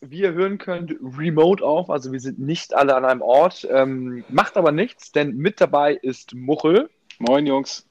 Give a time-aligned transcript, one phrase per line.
[0.00, 1.90] wie ihr hören könnt, remote auf.
[1.90, 3.66] Also wir sind nicht alle an einem Ort.
[3.70, 6.90] Ähm, macht aber nichts, denn mit dabei ist Muchel.
[7.18, 7.86] Moin, Jungs.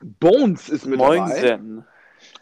[0.00, 1.18] Bones ist mit dabei.
[1.18, 1.84] Moinsen.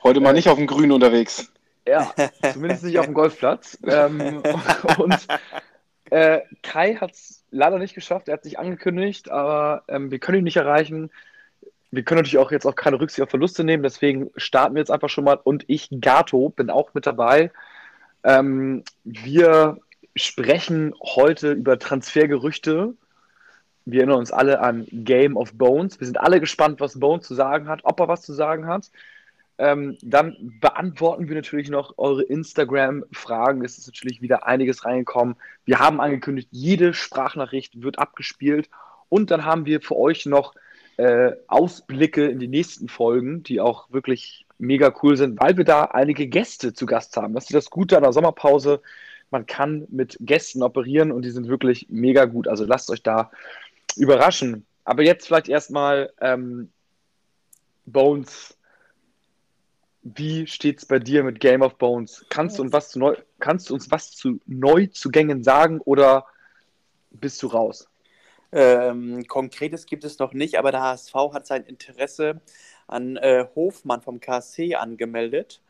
[0.03, 1.53] Heute mal Äh, nicht auf dem Grün unterwegs.
[1.87, 2.13] Ja,
[2.53, 3.79] zumindest nicht auf dem Golfplatz.
[3.87, 4.43] Ähm,
[4.99, 5.27] und
[6.11, 8.29] äh, Kai hat es leider nicht geschafft.
[8.29, 11.11] Er hat sich angekündigt, aber ähm, wir können ihn nicht erreichen.
[11.91, 14.93] Wir können natürlich auch jetzt auch keine Rücksicht auf Verluste nehmen, deswegen starten wir jetzt
[14.93, 15.41] einfach schon mal.
[15.43, 17.51] Und ich, Gato, bin auch mit dabei.
[18.25, 19.79] Ähm, wir
[20.17, 22.95] sprechen heute über Transfergerüchte.
[23.87, 25.99] Wir erinnern uns alle an Game of Bones.
[26.01, 28.91] Wir sind alle gespannt, was Bones zu sagen hat, ob er was zu sagen hat.
[29.59, 33.65] Ähm, dann beantworten wir natürlich noch eure Instagram-Fragen.
[33.65, 35.37] Es ist natürlich wieder einiges reingekommen.
[35.65, 38.71] Wir haben angekündigt, jede Sprachnachricht wird abgespielt.
[39.09, 40.55] Und dann haben wir für euch noch
[40.97, 45.85] äh, Ausblicke in die nächsten Folgen, die auch wirklich mega cool sind, weil wir da
[45.85, 47.35] einige Gäste zu Gast haben.
[47.35, 48.83] Das ist das Gute an der Sommerpause.
[49.31, 52.47] Man kann mit Gästen operieren und die sind wirklich mega gut.
[52.49, 53.31] Also lasst euch da
[53.97, 54.67] überraschen.
[54.85, 56.71] Aber jetzt vielleicht erstmal ähm,
[57.87, 58.57] Bones.
[60.03, 62.25] Wie steht's bei dir mit Game of Bones?
[62.31, 66.27] Kannst du uns was zu neu, kannst du uns was zu Neuzugängen sagen oder
[67.11, 67.89] bist du raus?
[68.53, 72.41] Ähm, Konkretes gibt es noch nicht, aber der HSV hat sein Interesse
[72.91, 75.63] an äh, Hofmann vom KSC angemeldet.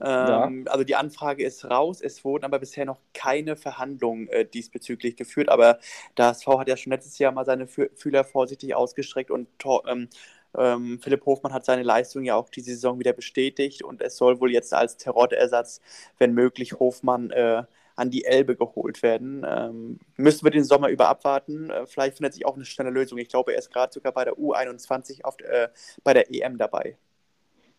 [0.00, 5.16] Ähm, Also die Anfrage ist raus, es wurden aber bisher noch keine Verhandlungen äh, diesbezüglich
[5.16, 5.78] geführt, aber
[6.16, 9.48] der HSV hat ja schon letztes Jahr mal seine Fü Fühler vorsichtig ausgestreckt und
[9.88, 10.08] ähm,
[10.56, 13.82] ähm, Philipp Hofmann hat seine Leistung ja auch diese Saison wieder bestätigt.
[13.82, 15.80] Und es soll wohl jetzt als Terrortersatz,
[16.18, 17.64] wenn möglich, Hofmann äh,
[17.98, 19.44] an die Elbe geholt werden.
[19.46, 21.68] Ähm, müssen wir den Sommer über abwarten.
[21.68, 23.18] Äh, vielleicht findet sich auch eine schnelle Lösung.
[23.18, 25.68] Ich glaube, er ist gerade sogar bei der U21 auf, äh,
[26.04, 26.96] bei der EM dabei.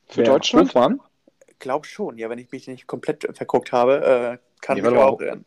[0.10, 0.26] Für Wer?
[0.26, 0.70] Deutschland?
[0.70, 1.00] Hofmann?
[1.60, 5.04] Glaub schon, ja, wenn ich mich nicht komplett verguckt habe, äh, kann warte mal.
[5.04, 5.46] auch irren.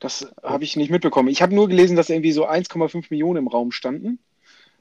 [0.00, 1.28] Das habe ich nicht mitbekommen.
[1.28, 4.18] Ich habe nur gelesen, dass irgendwie so 1,5 Millionen im Raum standen.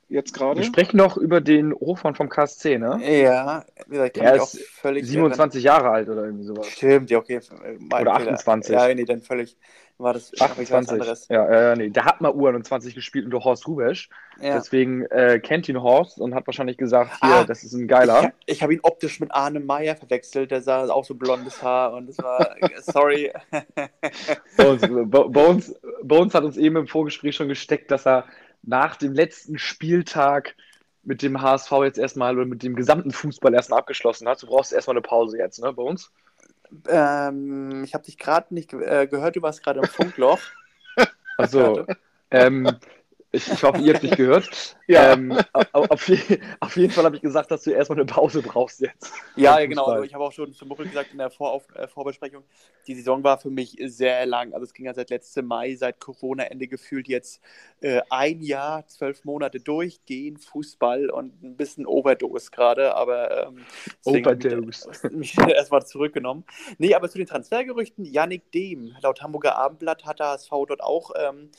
[0.10, 0.60] Jetzt gerade.
[0.60, 3.00] Wir sprechen noch über den Hofmann vom KSC, ne?
[3.02, 6.56] Ja, wie gesagt, Der ist völlig 27 Jahre alt oder irgendwie irren.
[6.56, 6.68] sowas.
[6.68, 7.36] Stimmt, ja, okay.
[7.38, 8.32] äh, mein Oder Fehler.
[8.34, 8.74] 28.
[8.76, 9.58] Ja, nee, dann völlig
[10.00, 10.92] war das hab ich was 28.
[10.92, 11.28] anderes.
[11.30, 11.90] Ja, ja, nee.
[11.90, 14.10] Der hat mal U21 gespielt unter Horst Rubesch.
[14.42, 14.56] Ja.
[14.56, 18.34] Deswegen äh, kennt ihn Horst und hat wahrscheinlich gesagt, hier, Ah, das ist ein geiler.
[18.46, 20.52] Ich, ich habe ihn optisch mit Arne Meyer verwechselt.
[20.52, 23.32] Der sah auch so blondes Haar und das war, sorry.
[24.58, 28.26] Bones, Bo- Bones, Bones hat uns eben im Vorgespräch schon gesteckt, dass er
[28.64, 30.56] nach dem letzten Spieltag
[31.04, 34.42] mit dem HSV jetzt erstmal oder mit dem gesamten Fußball erstmal abgeschlossen hat.
[34.42, 36.12] Du brauchst erstmal eine Pause jetzt, ne, Bones?
[36.88, 40.40] ähm, ich habe dich gerade nicht äh, gehört, du warst gerade im Funkloch.
[41.36, 41.88] Also,
[42.30, 42.70] ähm,
[43.34, 44.50] ich, hoffe, ihr habt mich gehört.
[44.86, 45.14] Ja.
[45.14, 48.42] Ähm, auf, auf, je- auf jeden Fall habe ich gesagt, dass du erstmal eine Pause
[48.42, 49.14] brauchst jetzt.
[49.38, 49.86] Ja, genau.
[49.86, 52.44] Also ich habe auch schon zu Muckel gesagt in der Vorauf äh, Vorbesprechung,
[52.86, 54.54] die Saison war für mich sehr lang.
[54.54, 57.42] Also es ging ja seit letztem Mai, seit Corona-Ende gefühlt jetzt
[57.80, 63.66] äh, ein Jahr, zwölf Monate durchgehend Fußball und ein bisschen Overdose gerade, aber ähm,
[64.04, 64.90] Overdose.
[65.12, 66.44] mich erstmal zurückgenommen.
[66.78, 71.12] Nee, aber zu den Transfergerüchten, Yannick Dehm, laut Hamburger Abendblatt hat der HSV dort auch
[71.16, 71.52] ähm,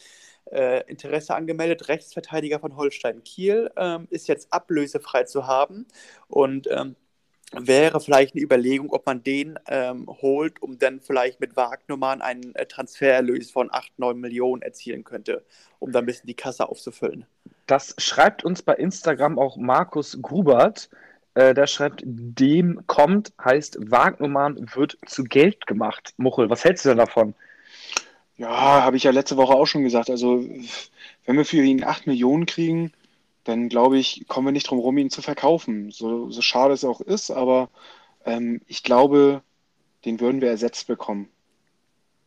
[0.51, 1.89] äh, Interesse angemeldet.
[1.89, 5.87] Rechtsverteidiger von Holstein Kiel ähm, ist jetzt ablösefrei zu haben
[6.29, 6.97] und ähm,
[7.53, 12.55] wäre vielleicht eine Überlegung, ob man den ähm, holt, um dann vielleicht mit Wagnumann einen
[12.55, 15.45] äh, Transfererlös von 8, 9 Millionen erzielen könnte,
[15.79, 17.27] um dann ein bisschen die Kasse aufzufüllen.
[17.67, 20.91] Das schreibt uns bei Instagram auch Markus Grubert.
[21.35, 26.15] Äh, der schreibt, dem kommt, heißt Wagnumann wird zu Geld gemacht.
[26.17, 27.35] Muchel, was hältst du denn davon?
[28.37, 30.11] Ja, habe ich ja letzte Woche auch schon gesagt.
[30.11, 30.45] Also,
[31.25, 32.93] wenn wir für ihn 8 Millionen kriegen,
[33.45, 35.91] dann glaube ich, kommen wir nicht drum rum, ihn zu verkaufen.
[35.91, 37.69] So, so schade es auch ist, aber
[38.25, 39.43] ähm, ich glaube,
[40.05, 41.29] den würden wir ersetzt bekommen.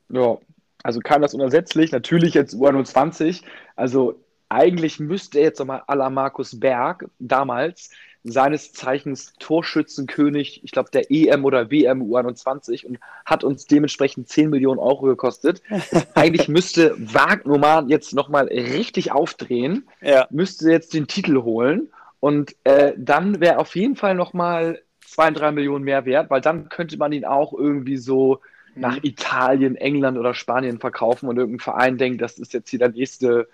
[0.10, 0.38] Ja,
[0.84, 1.92] also kam das unersetzlich.
[1.92, 3.44] Natürlich jetzt U21.
[3.76, 4.16] Also
[4.50, 7.92] eigentlich müsste jetzt nochmal à la Markus Berg damals
[8.32, 14.50] seines Zeichens Torschützenkönig, ich glaube der EM oder WM U21 und hat uns dementsprechend 10
[14.50, 15.62] Millionen Euro gekostet.
[16.16, 21.90] Eigentlich müsste Wagnumann jetzt nochmal richtig aufdrehen, Ja, müsste jetzt den Titel holen
[22.20, 26.70] und äh, dann wäre auf jeden Fall nochmal 2, 3 Millionen mehr wert, weil dann
[26.70, 28.42] könnte man ihn auch irgendwie so
[28.76, 32.90] nach Italien, England oder Spanien verkaufen und irgendein Verein denkt, das ist jetzt hier der
[32.90, 33.48] nächste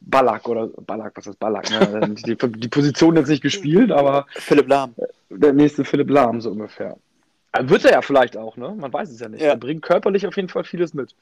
[0.00, 1.70] Ballack oder Ballack, was ist Ballack?
[1.70, 2.14] Ne?
[2.26, 4.94] die, die, Position jetzt nicht gespielt, aber Philipp Lahm.
[5.30, 6.96] Der nächste Philipp Lahm, so ungefähr.
[7.60, 8.74] Wird er ja vielleicht auch, ne?
[8.76, 9.40] Man weiß es ja nicht.
[9.40, 9.48] Ja.
[9.48, 11.14] Er bringt körperlich auf jeden Fall vieles mit.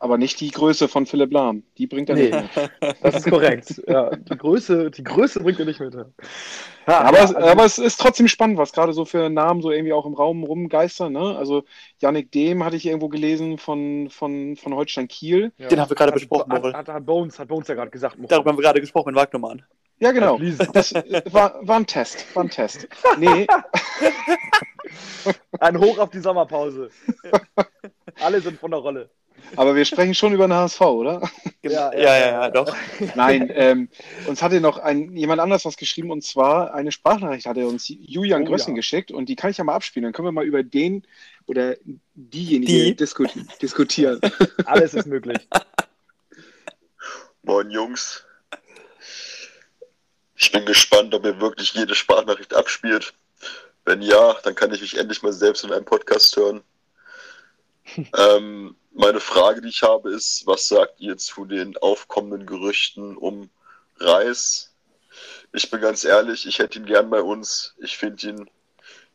[0.00, 1.64] Aber nicht die Größe von Philipp Lahm.
[1.76, 2.70] Die bringt er nee, nicht mit.
[3.02, 3.82] Das ist korrekt.
[3.86, 5.94] Ja, die, Größe, die Größe bringt er nicht mit.
[5.94, 9.72] Ja, aber, ja, also, aber es ist trotzdem spannend, was gerade so für Namen so
[9.72, 11.12] irgendwie auch im Raum rumgeistern.
[11.12, 11.36] Ne?
[11.36, 11.64] Also
[12.00, 15.52] Yannick Dehm hatte ich irgendwo gelesen von, von, von Holstein Kiel.
[15.58, 15.66] Ja.
[15.66, 16.52] Den haben wir gerade besprochen.
[16.52, 18.16] Hat, hat, hat, Bones, hat Bones ja gerade gesagt.
[18.28, 19.64] Darüber haben wir gerade gesprochen mit Wagnermann.
[20.00, 20.38] Ja, genau.
[20.72, 20.94] Das
[21.32, 22.24] war, war ein Test.
[22.34, 22.88] War ein Test.
[23.18, 23.46] Nee.
[25.60, 26.90] ein Hoch auf die Sommerpause.
[28.20, 29.10] Alle sind von der Rolle.
[29.56, 31.30] Aber wir sprechen schon über den HSV, oder?
[31.62, 32.74] Ja, ja, ja, ja doch.
[33.14, 33.88] Nein, ähm,
[34.26, 37.86] uns hatte noch ein, jemand anders was geschrieben und zwar eine Sprachnachricht hat er uns
[37.88, 38.76] Julian oh, Grössen ja.
[38.76, 40.04] geschickt und die kann ich ja mal abspielen.
[40.04, 41.04] Dann können wir mal über den
[41.46, 41.76] oder
[42.14, 42.96] diejenige die?
[42.96, 44.20] diskuti diskutieren.
[44.66, 45.38] Alles ist möglich.
[47.42, 48.24] Moin Jungs.
[50.36, 53.14] Ich bin gespannt, ob ihr wirklich jede Sprachnachricht abspielt.
[53.84, 56.62] Wenn ja, dann kann ich mich endlich mal selbst in einem Podcast hören.
[58.16, 63.48] Ähm, meine Frage, die ich habe, ist, was sagt ihr zu den aufkommenden Gerüchten um
[63.98, 64.74] Reis?
[65.52, 67.74] Ich bin ganz ehrlich, ich hätte ihn gern bei uns.
[67.78, 68.50] Ich finde ihn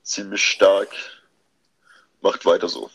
[0.02, 0.90] ziemlich stark.
[2.22, 2.90] Macht weiter so.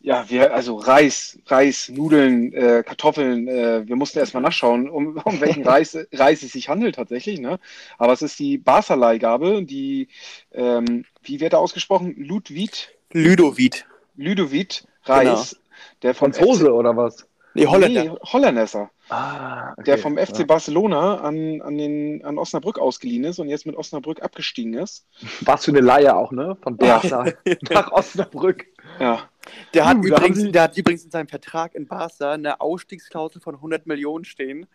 [0.00, 5.40] Ja, wir, also Reis, Reis, Nudeln, äh, Kartoffeln, äh, wir mussten erstmal nachschauen, um, um
[5.40, 7.40] welchen Reis, Reis es sich handelt tatsächlich.
[7.40, 7.58] Ne?
[7.98, 10.08] Aber es ist die Barca-Leihgabe, die,
[10.52, 12.14] ähm, wie wird er ausgesprochen?
[12.16, 12.90] Ludwig?
[13.12, 13.87] Ludovic.
[14.18, 15.62] Ludovic Reis, genau.
[16.02, 17.26] der vom Franzose FC, oder was?
[17.54, 18.04] Nee, Holländer.
[18.04, 18.90] Nee, Holländer.
[19.08, 19.82] Ah, okay.
[19.84, 20.44] Der vom FC ja.
[20.44, 25.06] Barcelona an, an, den, an Osnabrück ausgeliehen ist und jetzt mit Osnabrück abgestiegen ist.
[25.40, 26.56] Was für eine Laie auch, ne?
[26.60, 27.54] Von Barca ja.
[27.70, 28.66] nach Osnabrück.
[29.00, 29.28] Ja.
[29.72, 30.52] Der hat, uh, übrigens, die...
[30.52, 34.66] der hat übrigens in seinem Vertrag in Barca eine Ausstiegsklausel von 100 Millionen stehen.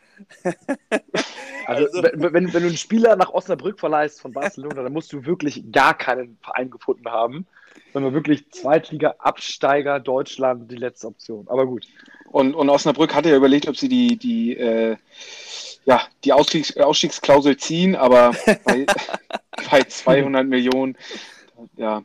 [1.67, 5.13] also, also wenn, wenn, wenn, du einen Spieler nach Osnabrück verleihst von Barcelona, dann musst
[5.13, 7.45] du wirklich gar keinen Verein gefunden haben,
[7.93, 11.47] sondern wirklich Zweitliga-Absteiger Deutschland die letzte Option.
[11.47, 11.85] Aber gut.
[12.31, 14.97] Und, und Osnabrück hatte ja überlegt, ob sie die, die, äh,
[15.85, 18.31] ja, die Ausstiegs Ausstiegsklausel ziehen, aber
[18.65, 18.85] bei,
[19.69, 20.97] bei 200 Millionen,
[21.77, 22.03] ja,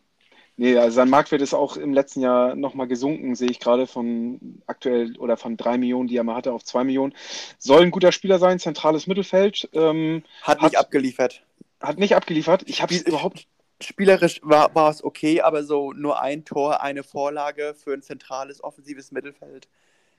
[0.61, 4.61] Nee, also sein Marktwert ist auch im letzten Jahr nochmal gesunken, sehe ich gerade von
[4.67, 7.15] aktuell oder von drei Millionen, die er mal hatte, auf zwei Millionen.
[7.59, 9.69] Soll ein guter Spieler sein, zentrales Mittelfeld.
[9.73, 11.43] Ähm, hat nicht hat, abgeliefert.
[11.81, 12.65] Hat nicht abgeliefert.
[12.67, 13.47] Ich habe es überhaupt.
[13.81, 18.63] Spielerisch war, war es okay, aber so nur ein Tor, eine Vorlage für ein zentrales
[18.63, 19.69] offensives Mittelfeld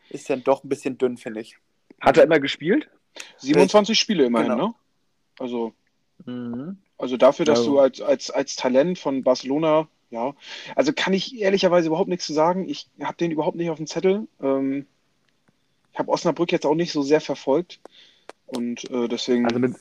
[0.09, 1.57] ist dann doch ein bisschen dünn, finde ich.
[1.99, 2.89] Hat er immer gespielt?
[3.37, 4.67] 27 ich, Spiele immerhin, genau.
[4.67, 4.73] ne?
[5.39, 5.73] Also,
[6.25, 6.77] mhm.
[6.97, 7.71] also dafür, dass also.
[7.71, 10.33] du als, als, als Talent von Barcelona ja,
[10.75, 12.67] also kann ich ehrlicherweise überhaupt nichts zu sagen.
[12.67, 14.27] Ich habe den überhaupt nicht auf dem Zettel.
[14.41, 14.87] Ähm,
[15.93, 17.79] ich habe Osnabrück jetzt auch nicht so sehr verfolgt.
[18.47, 19.45] Und äh, deswegen.
[19.45, 19.75] Also mit,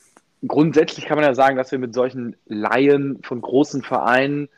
[0.47, 4.49] grundsätzlich kann man ja sagen, dass wir mit solchen Laien von großen Vereinen,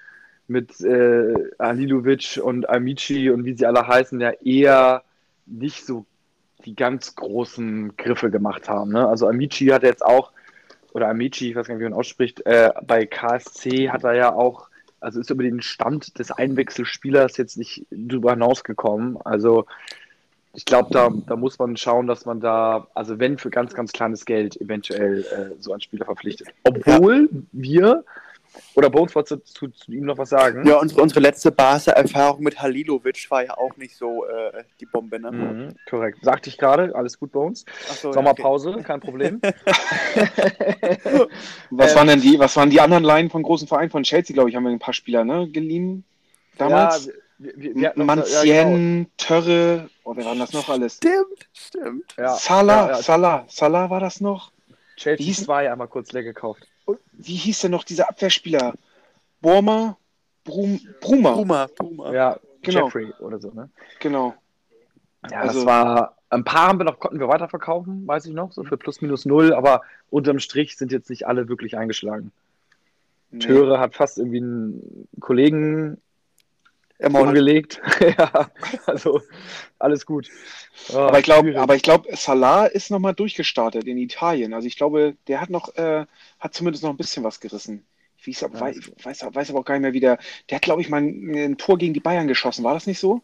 [0.47, 5.05] mit äh, Alilovic und Amici und wie sie alle heißen, ja eher
[5.47, 6.07] nicht so
[6.65, 8.91] die ganz großen Griffe gemacht haben.
[8.91, 9.07] Ne?
[9.07, 10.33] Also Amici hat jetzt auch,
[10.93, 14.35] oder Amici, ich weiß gar nicht, wie man ausspricht, äh, bei KSC hat er ja
[14.35, 19.17] auch also ist über den Stand des Einwechselspielers jetzt nicht drüber hinausgekommen.
[19.25, 19.67] Also
[20.53, 23.93] ich glaube, da, da muss man schauen, dass man da, also wenn für ganz, ganz
[23.93, 26.49] kleines Geld eventuell äh, so einen Spieler verpflichtet.
[26.65, 27.41] Obwohl ja.
[27.53, 28.05] wir
[28.75, 30.67] oder Bones, wolltest du zu, zu, ihm noch was sagen?
[30.67, 35.21] Ja, unsere, unsere letzte Barca-Erfahrung mit Halilovic war ja auch nicht so äh, die Bombe,
[35.21, 35.31] ne?
[35.31, 36.19] Mhm, korrekt.
[36.23, 37.65] Sagte ich gerade, alles gut, Bones.
[38.01, 38.83] So, Sommerpause, okay.
[38.83, 39.41] kein Problem.
[41.71, 43.91] was, waren denn die, was waren die anderen Line von großen Vereinen?
[43.91, 46.05] Von Chelsea, glaube ich, haben wir ein paar Spieler ne, geliehen
[46.59, 47.07] damals.
[47.07, 49.11] Ja, wir, wir Mancien, ja, genau.
[49.17, 50.97] Törre, oh, wer war das noch alles?
[50.97, 52.15] Stimmt, stimmt.
[52.17, 54.53] Ja, Salah, ja, Salah, Salah war das noch?
[54.97, 56.67] Chelsea 2 einmal kurz leer gekauft
[57.13, 58.75] wie hieß denn noch dieser Abwehrspieler?
[59.41, 59.97] Borma?
[60.45, 61.33] Brum, Bruma.
[61.33, 62.13] Bruma, Bruma.
[62.13, 62.87] Ja, genau.
[62.87, 63.69] Jeffrey oder so, ne?
[64.01, 64.35] Genau.
[65.31, 68.53] Ja, also, das war, ein paar haben wir noch, konnten wir weiterverkaufen, weiß ich noch,
[68.53, 72.33] so für plus minus null, aber unterm Strich sind jetzt nicht alle wirklich eingeschlagen.
[73.31, 73.41] Nee.
[73.41, 76.01] Töre hat fast irgendwie einen Kollegen
[77.03, 77.81] umgelegt.
[78.01, 78.51] ja,
[78.87, 79.21] also
[79.79, 80.29] alles gut.
[80.93, 84.55] Aber ich glaube, aber ich glaube, Salah ist nochmal durchgestartet in Italien.
[84.55, 86.07] Also ich glaube, der hat noch, äh,
[86.39, 87.87] hat zumindest noch ein bisschen was gerissen.
[88.17, 90.19] Ich weiß, ja, weiß, weiß, weiß, aber auch gar nicht mehr, wie der.
[90.49, 92.65] Der hat, glaube ich, mal ein, ein, Tor gegen die Bayern geschossen.
[92.65, 93.23] War das nicht so?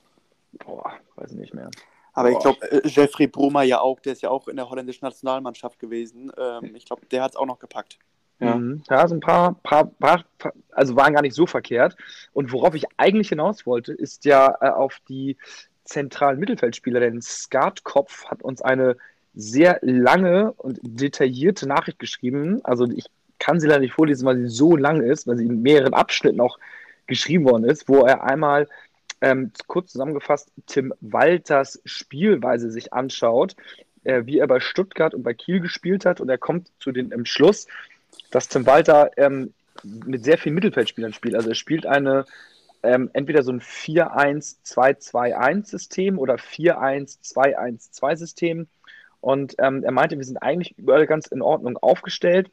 [0.52, 1.70] Boah, weiß ich nicht mehr.
[2.14, 2.36] Aber Boah.
[2.36, 5.78] ich glaube, äh, Jeffrey Brummer ja auch, der ist ja auch in der holländischen Nationalmannschaft
[5.78, 6.32] gewesen.
[6.38, 7.98] Ähm, ich glaube, der hat es auch noch gepackt.
[8.38, 8.82] Ja, mhm.
[8.86, 10.24] so ein paar, paar, paar,
[10.72, 11.96] also waren gar nicht so verkehrt.
[12.32, 15.36] Und worauf ich eigentlich hinaus wollte, ist ja äh, auf die
[15.84, 18.96] zentralen Mittelfeldspieler, denn Skatkopf hat uns eine
[19.34, 22.60] sehr lange und detaillierte Nachricht geschrieben.
[22.64, 23.06] Also ich
[23.38, 26.40] kann sie leider nicht vorlesen, weil sie so lang ist, weil sie in mehreren Abschnitten
[26.40, 26.58] auch
[27.06, 28.68] geschrieben worden ist, wo er einmal
[29.20, 33.56] ähm, kurz zusammengefasst Tim Walters Spielweise sich anschaut,
[34.04, 36.20] äh, wie er bei Stuttgart und bei Kiel gespielt hat.
[36.20, 37.66] Und er kommt zu dem Entschluss,
[38.36, 41.34] dass Tim Walter ähm, mit sehr vielen Mittelfeldspielern spielt.
[41.34, 42.26] Also er spielt eine
[42.82, 48.66] ähm, entweder so ein 4-1-2-2-1-System oder 4-1-2-1-2-System.
[49.22, 52.50] Und ähm, er meinte, wir sind eigentlich überall ganz in Ordnung aufgestellt,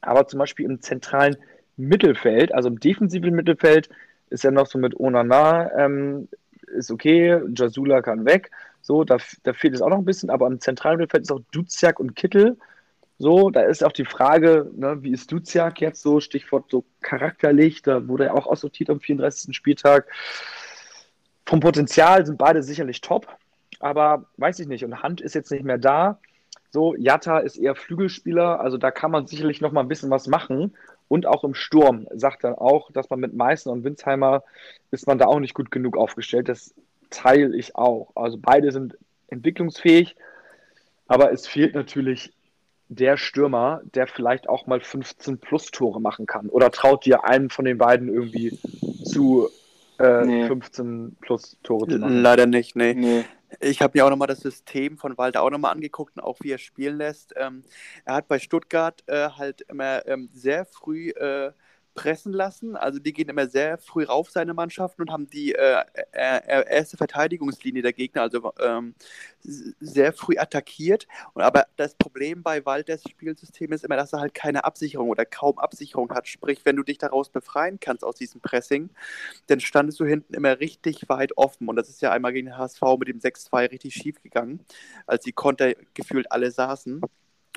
[0.00, 1.36] aber zum Beispiel im zentralen
[1.76, 3.90] Mittelfeld, also im defensiven Mittelfeld,
[4.30, 6.26] ist ja noch so mit Onana, ähm,
[6.68, 8.50] ist okay, Jasula kann weg,
[8.80, 11.42] so, da, da fehlt es auch noch ein bisschen, aber im zentralen Mittelfeld ist auch
[11.52, 12.56] Duziak und Kittel.
[13.22, 17.80] So, da ist auch die Frage, ne, wie ist Duziak jetzt so, Stichwort so charakterlich,
[17.80, 19.54] da wurde er auch aussortiert am 34.
[19.54, 20.10] Spieltag.
[21.46, 23.28] Vom Potenzial sind beide sicherlich top,
[23.78, 24.84] aber weiß ich nicht.
[24.84, 26.18] Und Hand ist jetzt nicht mehr da.
[26.70, 30.26] So, Jatta ist eher Flügelspieler, also da kann man sicherlich noch mal ein bisschen was
[30.26, 30.74] machen.
[31.06, 34.42] Und auch im Sturm sagt er auch, dass man mit Meißen und Winsheimer
[34.90, 36.48] ist man da auch nicht gut genug aufgestellt.
[36.48, 36.74] Das
[37.10, 38.10] teile ich auch.
[38.16, 38.98] Also beide sind
[39.28, 40.16] entwicklungsfähig,
[41.06, 42.32] aber es fehlt natürlich
[42.94, 46.48] der Stürmer, der vielleicht auch mal 15 plus Tore machen kann.
[46.48, 48.58] Oder traut dir einen von den beiden irgendwie
[49.04, 49.48] zu
[49.98, 50.46] äh, nee.
[50.46, 52.22] 15 plus Tore zu machen?
[52.22, 52.94] Leider nicht, nee.
[52.94, 53.24] nee.
[53.60, 56.52] Ich habe mir auch nochmal das System von Walter auch nochmal angeguckt und auch wie
[56.52, 57.34] er spielen lässt.
[57.36, 57.62] Ähm,
[58.04, 61.52] er hat bei Stuttgart äh, halt immer ähm, sehr früh äh,
[61.94, 62.76] pressen lassen.
[62.76, 65.82] Also die gehen immer sehr früh rauf, seine Mannschaften, und haben die äh,
[66.12, 68.94] äh, äh, erste Verteidigungslinie der Gegner, also ähm,
[69.42, 71.06] sehr früh attackiert.
[71.34, 75.24] Und aber das Problem bei Walters Spielsystem ist immer, dass er halt keine Absicherung oder
[75.24, 76.28] kaum Absicherung hat.
[76.28, 78.90] Sprich, wenn du dich daraus befreien kannst aus diesem Pressing,
[79.46, 81.68] dann standest du hinten immer richtig weit offen.
[81.68, 84.64] Und das ist ja einmal gegen den HSV mit dem 6-2 richtig schief gegangen,
[85.06, 87.02] als die Konter gefühlt alle saßen.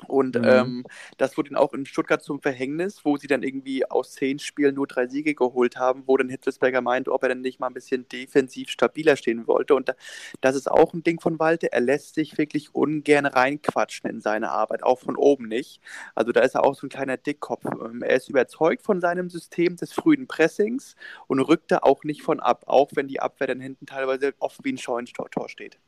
[0.06, 0.44] Und mhm.
[0.44, 0.84] ähm,
[1.16, 4.74] das wurde ihnen auch in Stuttgart zum Verhängnis, wo sie dann irgendwie aus zehn Spielen
[4.74, 7.74] nur drei Siege geholt haben, wo dann Hitzelsberger meinte, ob er dann nicht mal ein
[7.74, 9.74] bisschen defensiv stabiler stehen wollte.
[9.74, 9.94] Und
[10.40, 11.68] das ist auch ein Ding von Walter.
[11.72, 15.80] Er lässt sich wirklich ungern reinquatschen in seine Arbeit, auch von oben nicht.
[16.14, 17.64] Also da ist er auch so ein kleiner Dickkopf.
[17.64, 22.22] Ähm, er ist überzeugt von seinem System des frühen Pressings und rückt da auch nicht
[22.22, 25.78] von ab, auch wenn die Abwehr dann hinten teilweise oft wie ein Scheunentor steht.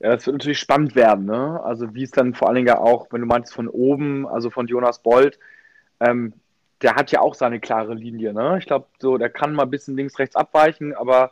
[0.00, 1.62] Ja, das wird natürlich spannend werden, ne?
[1.62, 4.66] Also wie es dann vor allen Dingen auch, wenn du meinst von oben, also von
[4.66, 5.38] Jonas Bold,
[6.00, 6.32] ähm,
[6.80, 8.56] der hat ja auch seine klare Linie, ne?
[8.58, 11.30] Ich glaube, so, der kann mal ein bisschen links, rechts abweichen, aber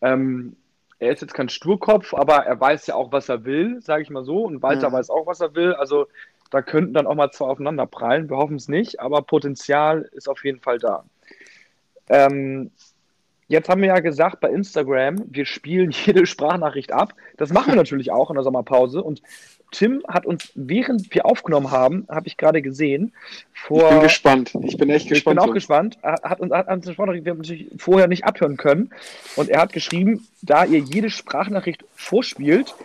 [0.00, 0.56] ähm,
[0.98, 4.10] er ist jetzt kein Sturkopf, aber er weiß ja auch, was er will, sage ich
[4.10, 4.44] mal so.
[4.44, 4.92] Und Walter ja.
[4.92, 5.72] weiß auch, was er will.
[5.74, 6.08] Also
[6.50, 8.28] da könnten dann auch mal zwei aufeinander prallen.
[8.28, 11.04] Wir hoffen es nicht, aber Potenzial ist auf jeden Fall da.
[12.08, 12.72] Ähm,
[13.50, 17.14] Jetzt haben wir ja gesagt bei Instagram, wir spielen jede Sprachnachricht ab.
[17.36, 19.02] Das machen wir natürlich auch in der Sommerpause.
[19.02, 19.22] Und
[19.72, 23.12] Tim hat uns, während wir aufgenommen haben, habe ich gerade gesehen,
[23.52, 23.82] vor.
[23.82, 24.54] Ich bin gespannt.
[24.62, 25.36] Ich bin echt gespannt.
[25.36, 25.98] Ich bin auch gespannt.
[26.00, 28.90] Hat uns hat uns Sprachnachricht, wir haben natürlich vorher nicht abhören können.
[29.34, 32.76] Und er hat geschrieben, da ihr jede Sprachnachricht vorspielt,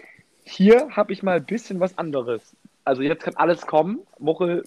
[0.45, 2.41] hier habe ich mal ein bisschen was anderes.
[2.83, 3.99] Also jetzt kann alles kommen.
[4.17, 4.63] Woche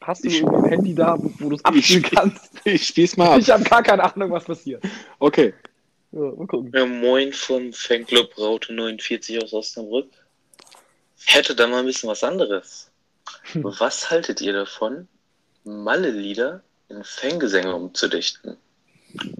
[0.00, 2.50] Hast du ich, ein Handy da, wo, du es abspielen kannst?
[2.64, 3.38] Ich spiel's mal ab.
[3.40, 4.82] Ich habe gar keine Ahnung, was passiert.
[5.18, 5.54] Okay.
[6.12, 6.72] Ja, mal gucken.
[6.74, 10.08] Ja, moin vom Fanclub Raute 49 aus Osnabrück.
[11.26, 12.90] Hätte da mal ein bisschen was anderes.
[13.52, 13.64] Hm.
[13.64, 15.08] Was haltet ihr davon,
[15.64, 18.56] Malle-Lieder in Fangesänge umzudichten?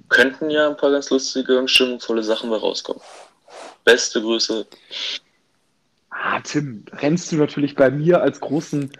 [0.09, 3.03] Könnten ja ein paar ganz lustige und stimmungsvolle Sachen bei rauskommen.
[3.85, 4.67] Beste Grüße.
[6.11, 8.91] Ah, Tim, rennst du natürlich bei mir als großen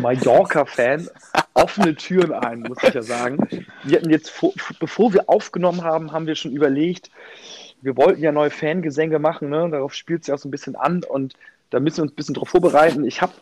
[0.00, 1.08] Mallorca-Fan
[1.54, 3.48] offene Türen ein, muss ich ja sagen.
[3.84, 7.10] Wir hatten jetzt, vor, bevor wir aufgenommen haben, haben wir schon überlegt,
[7.82, 9.68] wir wollten ja neue Fangesänge machen, ne?
[9.70, 11.34] darauf spielt es ja auch so ein bisschen an und
[11.70, 13.04] da müssen wir uns ein bisschen darauf vorbereiten.
[13.04, 13.32] Ich habe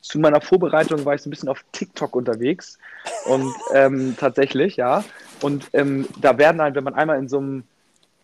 [0.00, 2.78] zu meiner Vorbereitung war ich so ein bisschen auf TikTok unterwegs
[3.26, 5.04] und ähm, tatsächlich, ja.
[5.40, 7.64] Und ähm, da werden halt, wenn man einmal in so einem,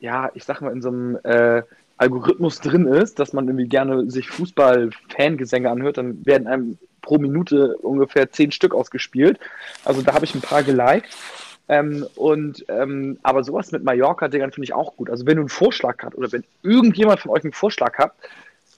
[0.00, 1.62] ja, ich sag mal, in so einem äh,
[1.97, 7.76] Algorithmus drin ist, dass man irgendwie gerne sich Fußball-Fangesänge anhört, dann werden einem pro Minute
[7.78, 9.38] ungefähr zehn Stück ausgespielt.
[9.84, 11.14] Also da habe ich ein paar geliked.
[11.68, 15.08] Ähm, und ähm, aber sowas mit Mallorca-Dingern finde ich auch gut.
[15.08, 18.12] Also wenn du einen Vorschlag hast oder wenn irgendjemand von euch einen Vorschlag hat,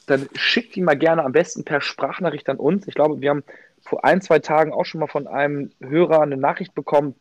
[0.06, 2.86] dann schickt ihn mal gerne am besten per Sprachnachricht an uns.
[2.86, 3.42] Ich glaube, wir haben
[3.80, 7.14] vor ein, zwei Tagen auch schon mal von einem Hörer eine Nachricht bekommen,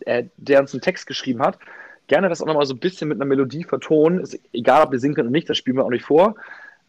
[0.00, 1.58] äh, der uns einen Text geschrieben hat.
[2.08, 4.20] Gerne das auch nochmal so ein bisschen mit einer Melodie vertonen.
[4.20, 6.34] Ist egal, ob wir singen können oder nicht, das spielen wir auch nicht vor.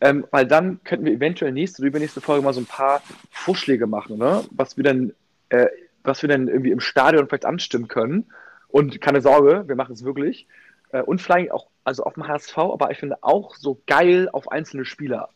[0.02, 3.86] Ähm, weil dann könnten wir eventuell nächste oder übernächste Folge mal so ein paar Vorschläge
[3.86, 4.44] machen, ne?
[4.52, 5.14] was wir dann
[5.50, 5.68] äh,
[6.04, 8.26] was wir denn irgendwie im Stadion vielleicht anstimmen können.
[8.68, 10.48] Und keine Sorge, wir machen es wirklich.
[10.92, 14.52] Äh, und vielleicht auch, also auf dem HSV, aber ich finde auch so geil auf
[14.52, 15.30] einzelne Spieler.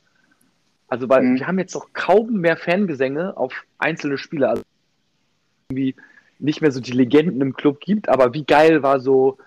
[0.88, 1.40] Also, weil mhm.
[1.40, 4.52] wir haben jetzt auch kaum mehr Fangesänge auf einzelne Spieler.
[4.52, 4.64] Also,
[5.70, 5.96] irgendwie
[6.38, 9.38] nicht mehr so die Legenden im Club gibt, aber wie geil war so,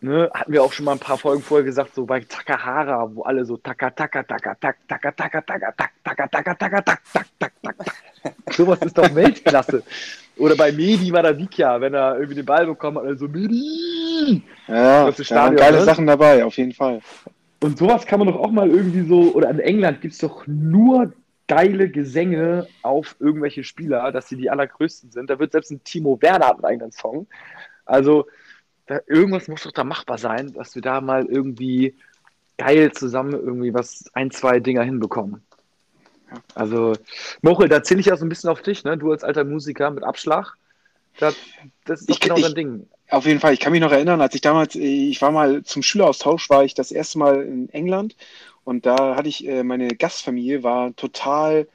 [0.00, 3.22] ne, hatten wir auch schon mal ein paar Folgen vorher gesagt, so bei Takahara, wo
[3.22, 7.26] alle so taka taka taka tak taka taka taka tak taka taka taka tak tak
[7.38, 7.76] tak tak.
[8.54, 9.82] Sowas ist doch Weltklasse.
[10.38, 14.42] Oder bei Medi Madavikia, wenn er irgendwie den Ball bekommen hat, also Medi!
[14.68, 17.00] Ja, da waren geile Sachen dabei, auf jeden Fall.
[17.60, 20.46] Und sowas kann man doch auch mal irgendwie so, oder in England gibt es doch
[20.46, 21.12] nur
[21.48, 25.30] geile Gesänge auf irgendwelche Spieler, dass sie die allergrößten sind.
[25.30, 27.28] Da wird selbst ein Timo Werner einen eigenen Song.
[27.84, 28.26] Also
[28.86, 31.94] da, irgendwas muss doch da machbar sein, dass wir da mal irgendwie
[32.56, 35.42] geil zusammen irgendwie was, ein, zwei Dinger hinbekommen.
[36.54, 36.94] Also,
[37.42, 38.96] Mochel, da zähle ich ja so ein bisschen auf dich, ne?
[38.96, 40.54] Du als alter Musiker mit Abschlag.
[41.18, 41.36] Das,
[41.84, 42.88] das ist ich, genau dein Ding.
[43.08, 45.82] Auf jeden Fall, ich kann mich noch erinnern, als ich damals, ich war mal zum
[45.82, 48.16] Schüleraustausch, war ich das erste Mal in England
[48.64, 51.68] und da hatte ich, äh, meine Gastfamilie war total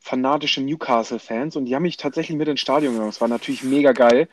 [0.00, 3.10] fanatische Newcastle-Fans und die haben mich tatsächlich mit ins Stadion genommen.
[3.10, 4.28] Das war natürlich mega geil.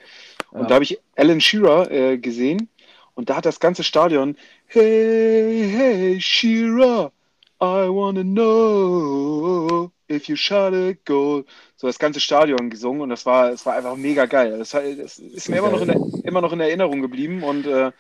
[0.56, 0.68] Und ja.
[0.68, 2.70] da habe ich Alan Shearer äh, gesehen
[3.14, 7.12] und da hat das ganze Stadion, hey, hey, Shearer,
[7.62, 11.46] I wanna know if you shot a goal.
[11.76, 14.58] So das ganze Stadion gesungen und das war, es war einfach mega geil.
[14.58, 17.92] Das, das ist mir immer noch, in, immer noch in Erinnerung geblieben und äh,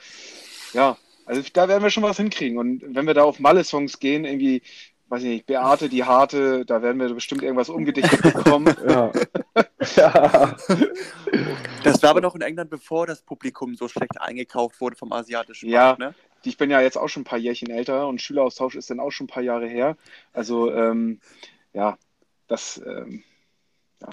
[0.73, 2.57] ja, also da werden wir schon was hinkriegen.
[2.57, 4.61] Und wenn wir da auf Malle-Songs gehen, irgendwie,
[5.09, 8.75] weiß ich nicht, Beate, die Harte, da werden wir bestimmt irgendwas umgedichtet bekommen.
[8.87, 9.11] ja.
[9.95, 10.55] ja.
[11.83, 15.69] Das war aber noch in England, bevor das Publikum so schlecht eingekauft wurde vom asiatischen
[15.69, 16.07] Markt, ja.
[16.07, 16.15] ne?
[16.43, 19.09] Ich bin ja jetzt auch schon ein paar Jährchen älter und Schüleraustausch ist dann auch
[19.09, 19.97] schon ein paar Jahre her.
[20.31, 21.19] Also, ähm,
[21.73, 21.97] ja,
[22.47, 23.23] das ähm,
[23.99, 24.09] ja.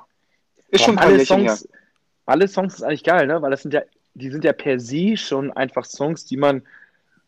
[0.69, 1.79] ist schon ein paar Jährchen Songs, her.
[2.25, 3.43] Alle Songs ist eigentlich geil, ne?
[3.43, 3.83] Weil das sind ja,
[4.15, 6.63] die sind ja per se schon einfach Songs, die man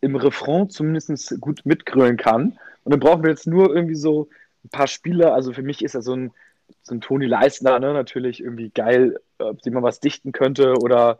[0.01, 2.59] im Refrain zumindest gut mitgrölen kann.
[2.85, 4.29] Und dann brauchen wir jetzt nur irgendwie so
[4.65, 5.35] ein paar Spieler.
[5.35, 6.31] Also für mich ist er so ein,
[6.83, 7.93] so ein Toni Leistner, ne?
[7.93, 11.19] natürlich irgendwie geil, ob dem man was dichten könnte oder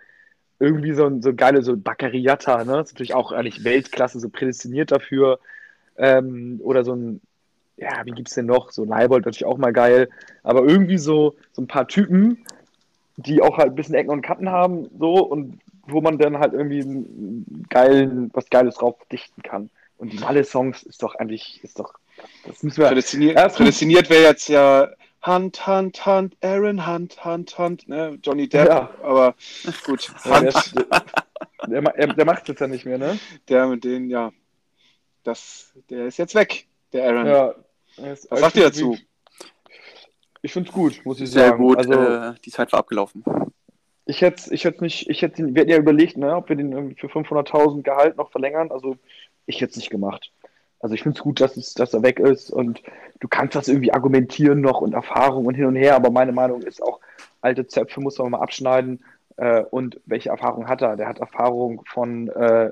[0.59, 2.81] irgendwie so ein so geile, so Baccariata, ne?
[2.81, 5.39] ist natürlich auch eigentlich Weltklasse, so prädestiniert dafür.
[5.97, 7.21] Ähm, oder so ein,
[7.77, 8.71] ja, wie gibt es denn noch?
[8.71, 10.09] So Leibold natürlich auch mal geil.
[10.43, 12.45] Aber irgendwie so, so ein paar Typen,
[13.17, 16.55] die auch halt ein bisschen Ecken und Kanten haben, so und wo man dann halt
[16.55, 19.71] irgendwie einen geilen, was Geiles drauf dichten kann.
[20.05, 21.95] Und die Malle-Songs ist doch eigentlich, ist doch,
[22.47, 22.89] das müssen wir.
[22.89, 24.91] Prädestiniert, ja, prädestiniert wäre jetzt ja
[25.25, 28.19] Hunt, Hunt, Hunt, Aaron Hunt, Hunt, Hunt, ne?
[28.23, 28.91] Johnny Depp, ja.
[29.03, 29.35] aber
[29.87, 30.13] gut.
[30.27, 30.53] Ja, der,
[31.67, 33.19] der, der, der macht es ja nicht mehr, ne?
[33.49, 34.31] Der mit denen, ja.
[35.23, 37.27] Das, der ist jetzt weg, der Aaron.
[37.27, 37.55] Ja,
[37.97, 38.99] Was sagt ihr dazu?
[40.43, 41.63] Ich finde es gut, muss ich Sehr sagen.
[41.63, 43.25] gut, also, äh, die Zeit war abgelaufen.
[44.05, 46.73] Ich hätte ich hätte nicht, ich hätte, wir hätten ja überlegt, ne, ob wir den
[46.73, 48.71] irgendwie für 500.000 Gehalt noch verlängern.
[48.71, 48.99] Also
[49.47, 50.33] ich hätte es nicht gemacht.
[50.81, 52.83] Also ich finde es gut, dass, es, dass er weg ist und
[53.21, 56.61] du kannst das irgendwie argumentieren noch und Erfahrung und hin und her, aber meine Meinung
[56.63, 57.01] ist auch,
[57.41, 59.03] alte Zöpfe muss man mal abschneiden
[59.37, 60.97] äh, und welche Erfahrung hat er?
[60.97, 62.71] Der hat Erfahrung von, äh,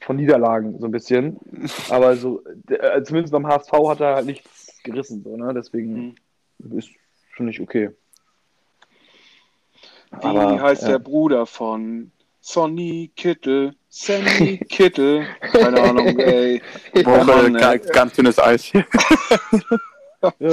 [0.00, 1.40] von Niederlagen so ein bisschen,
[1.90, 5.52] aber so, äh, zumindest beim HSV hat er halt nichts gerissen, so, ne?
[5.52, 6.14] deswegen
[6.58, 6.78] mhm.
[6.78, 6.90] ist,
[7.34, 7.90] finde ich, okay.
[10.12, 13.74] Wie aber, heißt der Bruder von Sonny Kittel?
[13.88, 15.26] Sammy Kittel.
[15.40, 16.62] Keine Ahnung, ey.
[17.04, 17.78] Boah, Mann, ey.
[17.92, 18.86] Ganz dünnes Eis hier.
[20.38, 20.50] ja,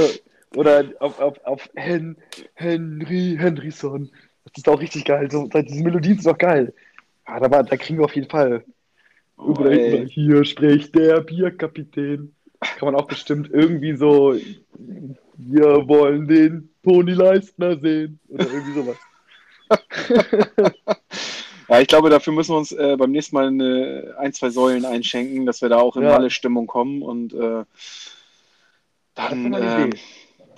[0.56, 2.18] oder auf, auf, auf Hen,
[2.56, 4.10] Henry, Henryson.
[4.44, 5.30] Das ist auch richtig geil.
[5.30, 6.74] So, diese Melodien sind doch geil.
[7.28, 8.64] Ja, da, da kriegen wir auf jeden Fall.
[9.38, 9.54] Oh,
[10.08, 12.34] hier spricht der Bierkapitän.
[12.60, 14.36] Kann man auch bestimmt irgendwie so,
[15.38, 18.20] wir wollen den Toni Leistner sehen.
[18.30, 18.98] Oder irgendwie sowas.
[21.68, 24.86] ja, ich glaube, dafür müssen wir uns äh, beim nächsten Mal eine, ein, zwei Säulen
[24.86, 26.16] einschenken, dass wir da auch in ja.
[26.16, 27.64] alle Stimmung kommen und äh,
[29.16, 29.90] dann äh,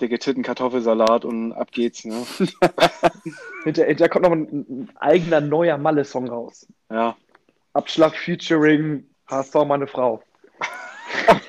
[0.00, 2.04] der getitten Kartoffelsalat und ab geht's.
[2.04, 2.24] Ne?
[3.64, 6.66] hinterher, hinterher kommt noch ein, ein eigener neuer Malle-Song raus.
[6.90, 7.16] Ja.
[7.72, 10.22] Abschlag featuring HSV meine Frau.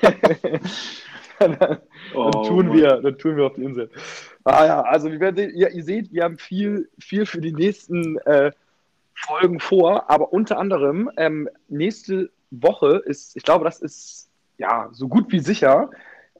[1.38, 1.78] dann,
[2.14, 3.90] oh, tun wir, dann tun wir auf die Insel.
[4.44, 8.18] Ah ja, also wie werdet, ihr, ihr seht, wir haben viel, viel für die nächsten
[8.18, 8.52] äh,
[9.26, 15.08] Folgen vor, aber unter anderem ähm, nächste Woche ist, ich glaube, das ist ja so
[15.08, 15.90] gut wie sicher,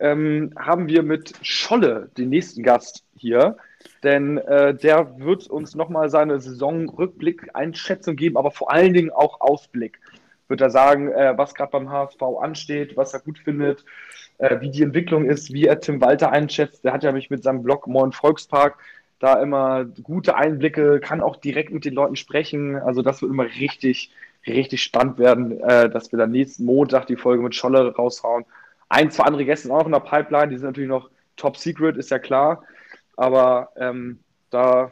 [0.01, 3.57] ähm, haben wir mit Scholle den nächsten Gast hier.
[4.03, 10.01] Denn äh, der wird uns nochmal seine Saisonrückblick-Einschätzung geben, aber vor allen Dingen auch Ausblick.
[10.49, 13.85] Wird er sagen, äh, was gerade beim HSV ansteht, was er gut findet,
[14.38, 16.85] äh, wie die Entwicklung ist, wie er Tim Walter einschätzt.
[16.85, 18.77] Der hat ja mich mit seinem Blog Moin Volkspark
[19.23, 22.75] da immer gute Einblicke, kann auch direkt mit den Leuten sprechen.
[22.75, 24.11] Also das wird immer richtig,
[24.47, 28.45] richtig spannend werden, äh, dass wir dann nächsten Montag die Folge mit Scholle raushauen.
[28.89, 31.57] Ein, zwei andere Gäste sind auch noch in der Pipeline, die sind natürlich noch top
[31.57, 32.65] secret, ist ja klar.
[33.17, 34.19] Aber ähm,
[34.51, 34.91] da,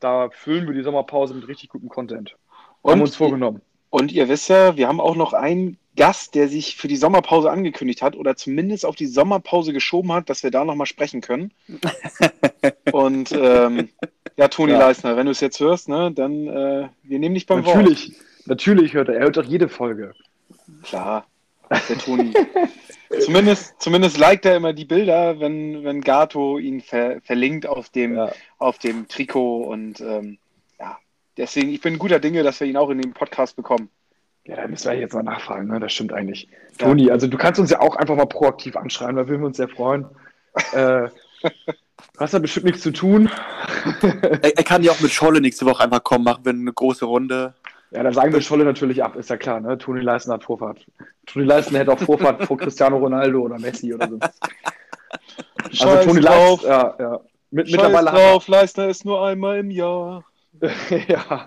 [0.00, 2.34] da füllen wir die Sommerpause mit richtig gutem Content.
[2.80, 3.60] Und, haben uns vorgenommen.
[3.90, 7.50] Und ihr wisst ja, wir haben auch noch einen Gast, der sich für die Sommerpause
[7.50, 11.52] angekündigt hat oder zumindest auf die Sommerpause geschoben hat, dass wir da nochmal sprechen können.
[12.92, 13.88] Und ähm,
[14.36, 14.78] ja, Toni ja.
[14.78, 18.46] Leisner, wenn du es jetzt hörst, ne, dann äh, wir nehmen dich beim natürlich, Wort.
[18.46, 19.16] Natürlich hört er.
[19.16, 20.14] Er hört doch jede Folge.
[20.82, 21.26] Klar,
[21.70, 22.32] der Toni.
[23.20, 28.14] zumindest, zumindest liked er immer die Bilder, wenn, wenn Gato ihn ver, verlinkt auf dem,
[28.14, 28.32] ja.
[28.58, 29.64] auf dem Trikot.
[29.64, 30.38] Und ähm,
[30.78, 30.98] ja,
[31.36, 33.90] deswegen, ich bin guter Dinge, dass wir ihn auch in den Podcast bekommen.
[34.44, 35.80] Ja, da müssen wir jetzt mal nachfragen, ne?
[35.80, 36.48] das stimmt eigentlich.
[36.78, 36.86] Ja.
[36.86, 39.56] Toni, also du kannst uns ja auch einfach mal proaktiv anschreiben, da würden wir uns
[39.56, 40.06] sehr freuen.
[40.72, 41.08] äh,
[42.18, 43.30] hast da bestimmt nichts zu tun.
[44.02, 47.04] er, er, kann ja auch mit Scholle nächste Woche einfach kommen, machen wir eine große
[47.04, 47.54] Runde.
[47.90, 49.78] Ja, dann sagen wir Scholle natürlich ab, ist ja klar, ne?
[49.78, 50.84] Toni Leisten hat Vorfahrt.
[51.26, 54.18] Toni Leisten hätte auch Vorfahrt vor Cristiano Ronaldo oder Messi oder so.
[55.86, 57.20] also Toni Leisten, ja, ja.
[57.50, 60.24] Mit, Scheiß mittlerweile drauf, Leistner ist nur einmal im Jahr.
[61.08, 61.46] ja.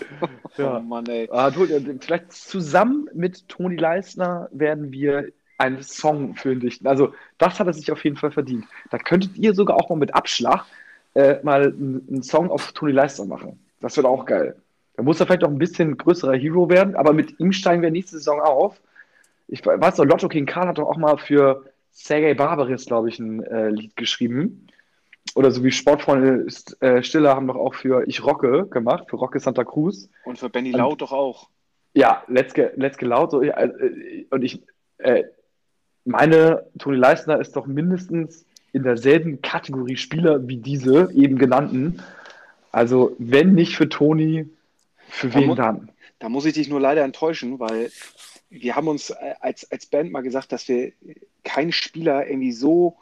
[0.56, 0.76] ja.
[0.76, 1.28] Oh Mann, ey.
[1.32, 6.86] Ah, vielleicht zusammen mit Toni Leisner werden wir einen Song dichten.
[6.86, 8.66] Also, das hat er sich auf jeden Fall verdient.
[8.90, 10.64] Da könntet ihr sogar auch mal mit Abschlag
[11.14, 13.58] äh, mal einen Song auf Toni Leisner machen.
[13.80, 14.56] Das wird auch geil.
[14.96, 17.90] Da muss er vielleicht auch ein bisschen größerer Hero werden, aber mit ihm steigen wir
[17.90, 18.80] nächste Saison auf.
[19.48, 23.18] Ich weiß noch, Lotto King Karl hat doch auch mal für Sergei Barbaris, glaube ich,
[23.18, 24.66] ein äh, Lied geschrieben
[25.34, 26.46] oder so wie Sportfreunde
[26.80, 30.08] äh, Stiller haben doch auch für Ich Rocke gemacht, für Rocke Santa Cruz.
[30.24, 31.50] Und für Benny Laut doch auch.
[31.94, 33.30] Ja, Let's Get, Let's Get Loud.
[33.30, 34.62] So, ja, äh, und ich
[34.98, 35.24] äh,
[36.06, 42.02] meine, Toni Leistner ist doch mindestens in derselben Kategorie Spieler wie diese eben genannten.
[42.72, 44.48] Also, wenn nicht für Toni,
[45.08, 45.90] für da wen dann?
[46.18, 47.90] Da muss ich dich nur leider enttäuschen, weil
[48.50, 50.92] wir haben uns äh, als, als Band mal gesagt, dass wir
[51.44, 52.96] keinen Spieler irgendwie so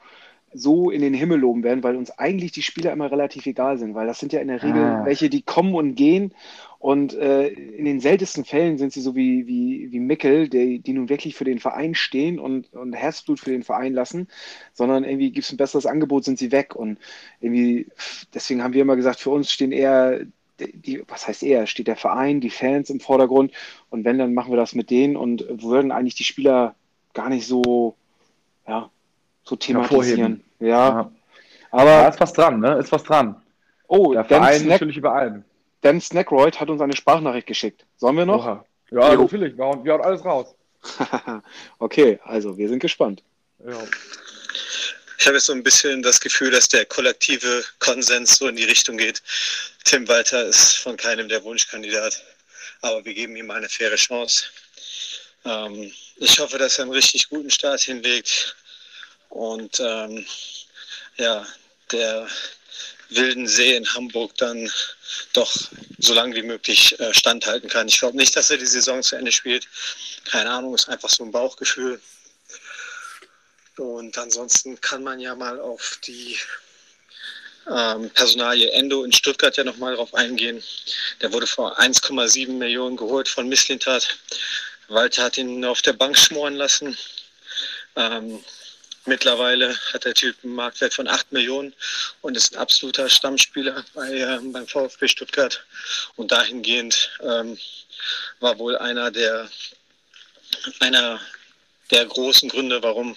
[0.56, 3.96] so in den Himmel loben werden, weil uns eigentlich die Spieler immer relativ egal sind,
[3.96, 5.04] weil das sind ja in der Regel ah.
[5.04, 6.32] welche, die kommen und gehen
[6.84, 10.92] und äh, in den seltensten Fällen sind sie so wie, wie, wie Mickel, die, die
[10.92, 14.28] nun wirklich für den Verein stehen und, und Herzblut für den Verein lassen,
[14.74, 16.98] sondern irgendwie gibt es ein besseres Angebot, sind sie weg und
[17.40, 17.86] irgendwie,
[18.34, 20.26] deswegen haben wir immer gesagt, für uns stehen eher
[20.60, 23.52] die, was heißt eher, steht der Verein, die Fans im Vordergrund
[23.88, 26.74] und wenn, dann machen wir das mit denen und würden eigentlich die Spieler
[27.14, 27.94] gar nicht so,
[28.68, 28.90] ja,
[29.42, 30.44] so thematisieren.
[30.60, 30.68] Ja.
[30.68, 31.12] ja.
[31.70, 32.74] Aber da ist was dran, ne?
[32.74, 33.36] Ist was dran.
[33.88, 35.44] Oh, der Verein Snack, natürlich über allem.
[35.84, 37.84] Dan Snackroyd hat uns eine Sprachnachricht geschickt.
[37.98, 38.42] Sollen wir noch?
[38.42, 38.64] Oha.
[38.90, 39.20] Ja, jo.
[39.20, 39.54] natürlich.
[39.54, 40.54] Wir hauen, wir hauen alles raus.
[41.78, 43.22] okay, also wir sind gespannt.
[43.66, 43.86] Ja.
[45.18, 48.64] Ich habe jetzt so ein bisschen das Gefühl, dass der kollektive Konsens so in die
[48.64, 49.22] Richtung geht.
[49.84, 52.22] Tim Walter ist von keinem der Wunschkandidat,
[52.80, 54.46] aber wir geben ihm eine faire Chance.
[55.44, 58.56] Ähm, ich hoffe, dass er einen richtig guten Start hinlegt
[59.28, 60.24] und ähm,
[61.18, 61.46] ja,
[61.92, 62.26] der
[63.10, 64.70] wilden See in Hamburg dann
[65.32, 65.52] doch
[65.98, 67.88] so lange wie möglich äh, standhalten kann.
[67.88, 69.68] Ich glaube nicht, dass er die Saison zu Ende spielt.
[70.24, 72.00] Keine Ahnung, ist einfach so ein Bauchgefühl.
[73.76, 76.38] Und ansonsten kann man ja mal auf die
[77.70, 80.62] ähm, Personalie Endo in Stuttgart ja nochmal drauf eingehen.
[81.20, 84.18] Der wurde vor 1,7 Millionen geholt von Misslintat.
[84.88, 86.96] Walter hat ihn auf der Bank schmoren lassen.
[87.96, 88.44] Ähm,
[89.06, 91.74] Mittlerweile hat der Typ einen Marktwert von 8 Millionen
[92.22, 95.64] und ist ein absoluter Stammspieler bei, äh, beim VfB Stuttgart.
[96.16, 97.58] Und dahingehend ähm,
[98.40, 99.48] war wohl einer der,
[100.80, 101.20] einer
[101.90, 103.14] der großen Gründe, warum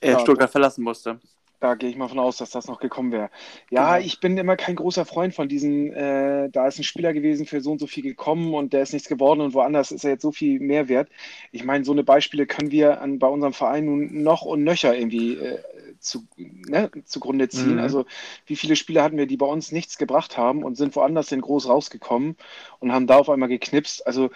[0.00, 1.18] er Stuttgart verlassen musste.
[1.60, 3.30] Da gehe ich mal von aus, dass das noch gekommen wäre.
[3.70, 4.06] Ja, genau.
[4.06, 7.60] ich bin immer kein großer Freund von diesen, äh, da ist ein Spieler gewesen, für
[7.60, 10.22] so und so viel gekommen und der ist nichts geworden und woanders ist er jetzt
[10.22, 11.10] so viel mehr wert.
[11.52, 14.96] Ich meine, so eine Beispiele können wir an, bei unserem Verein nun noch und nöcher
[14.96, 15.58] irgendwie äh,
[15.98, 17.74] zu, ne, zugrunde ziehen.
[17.74, 17.80] Mhm.
[17.80, 18.06] Also
[18.46, 21.42] wie viele Spieler hatten wir, die bei uns nichts gebracht haben und sind woanders in
[21.42, 22.36] groß rausgekommen
[22.78, 24.06] und haben da auf einmal geknipst.
[24.06, 24.30] Also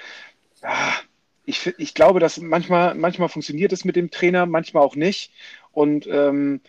[0.60, 0.92] ah,
[1.46, 5.32] ich, ich glaube, dass manchmal, manchmal funktioniert es mit dem Trainer, manchmal auch nicht.
[5.72, 6.60] Und ähm,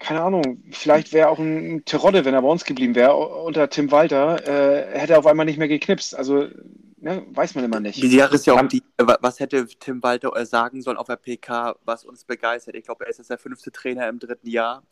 [0.00, 3.90] keine Ahnung, vielleicht wäre auch ein Terodde, wenn er bei uns geblieben wäre, unter Tim
[3.90, 6.16] Walter, äh, hätte er auf einmal nicht mehr geknipst.
[6.16, 6.48] Also,
[6.96, 8.02] ne, weiß man immer nicht.
[8.02, 11.16] Die Sache ist ja auch die, was hätte Tim Walter äh, sagen sollen auf der
[11.16, 12.76] PK, was uns begeistert.
[12.76, 14.82] Ich glaube, er ist jetzt der fünfte Trainer im dritten Jahr.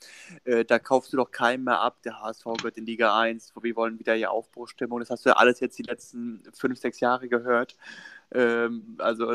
[0.45, 2.03] Äh, da kaufst du doch keinen mehr ab.
[2.05, 3.55] Der HSV gehört in Liga 1.
[3.63, 5.01] Wir wollen wieder hier Aufbruchstimmung.
[5.01, 7.77] Das hast du ja alles jetzt die letzten fünf, sechs Jahre gehört.
[8.31, 9.35] Ähm, also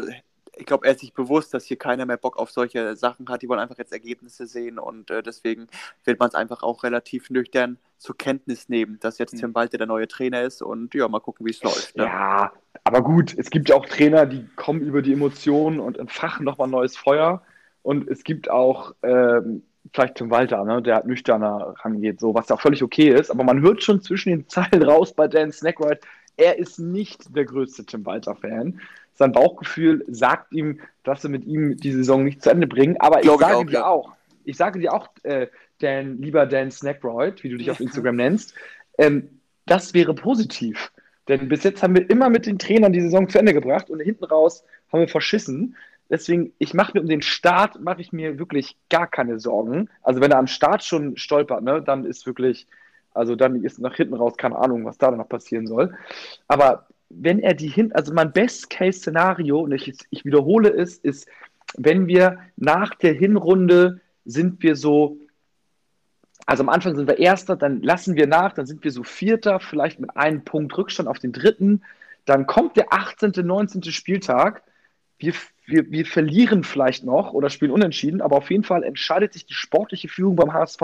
[0.56, 3.42] ich glaube, er ist sich bewusst, dass hier keiner mehr Bock auf solche Sachen hat.
[3.42, 5.68] Die wollen einfach jetzt Ergebnisse sehen und äh, deswegen
[6.04, 9.88] wird man es einfach auch relativ nüchtern zur Kenntnis nehmen, dass jetzt Tim Walter der
[9.88, 11.96] neue Trainer ist und ja, mal gucken, wie es läuft.
[11.98, 12.04] Ne?
[12.04, 12.52] Ja,
[12.84, 16.68] aber gut, es gibt ja auch Trainer, die kommen über die Emotionen und entfachen nochmal
[16.68, 17.42] neues Feuer.
[17.82, 19.64] Und es gibt auch ähm,
[19.94, 23.30] vielleicht Tim Walter, ne, der nüchterner rangeht, so was auch völlig okay ist.
[23.30, 26.02] Aber man hört schon zwischen den Zeilen raus bei Dan Snackwright,
[26.38, 28.80] er ist nicht der größte Tim Walter-Fan.
[29.14, 32.98] Sein Bauchgefühl sagt ihm, dass sie mit ihm die Saison nicht zu Ende bringen.
[33.00, 33.86] Aber ich sage ich auch, dir ja.
[33.86, 34.12] auch,
[34.44, 35.48] ich sage dir auch, äh,
[35.80, 38.54] Dan, lieber Dan Snackroyd, wie du dich auf Instagram nennst,
[38.98, 39.30] ähm,
[39.66, 40.92] das wäre positiv.
[41.28, 44.00] Denn bis jetzt haben wir immer mit den Trainern die Saison zu Ende gebracht und
[44.00, 45.76] hinten raus haben wir verschissen.
[46.10, 49.90] Deswegen, ich mache mir um den Start, mache ich mir wirklich gar keine Sorgen.
[50.02, 52.68] Also wenn er am Start schon stolpert, ne, dann ist wirklich,
[53.14, 55.96] also dann ist nach hinten raus keine Ahnung, was da noch passieren soll.
[56.48, 61.28] Aber wenn er die hin, also mein Best-Case-Szenario, und ich, ich wiederhole es, ist,
[61.78, 65.18] wenn wir nach der Hinrunde sind wir so,
[66.46, 69.60] also am Anfang sind wir Erster, dann lassen wir nach, dann sind wir so Vierter,
[69.60, 71.84] vielleicht mit einem Punkt Rückstand auf den Dritten.
[72.26, 73.84] Dann kommt der 18., 19.
[73.84, 74.64] Spieltag.
[75.18, 75.34] Wir,
[75.66, 79.54] wir, wir verlieren vielleicht noch oder spielen unentschieden, aber auf jeden Fall entscheidet sich die
[79.54, 80.82] sportliche Führung beim HSV,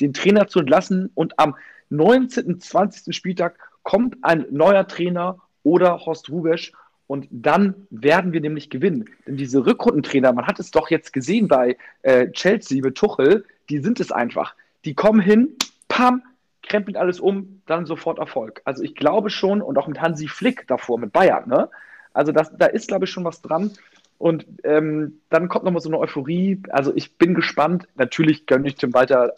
[0.00, 1.56] den Trainer zu entlassen und am
[1.90, 3.14] 19., 20.
[3.14, 6.72] Spieltag kommt ein neuer Trainer oder Horst Rubesch
[7.08, 9.10] und dann werden wir nämlich gewinnen.
[9.26, 13.80] Denn diese Rückrundentrainer, man hat es doch jetzt gesehen bei äh, Chelsea mit Tuchel, die
[13.80, 14.54] sind es einfach.
[14.84, 15.56] Die kommen hin,
[15.88, 16.22] pam,
[16.62, 18.62] krempeln alles um, dann sofort Erfolg.
[18.64, 21.68] Also ich glaube schon, und auch mit Hansi Flick davor, mit Bayern, ne?
[22.12, 23.72] Also das, da ist, glaube ich, schon was dran.
[24.18, 26.62] Und ähm, dann kommt nochmal so eine Euphorie.
[26.70, 27.88] Also ich bin gespannt.
[27.96, 29.34] Natürlich gönne ich Tim Walter